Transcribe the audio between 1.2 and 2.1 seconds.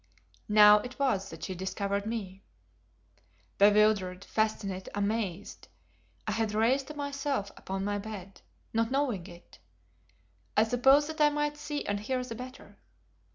that she discovered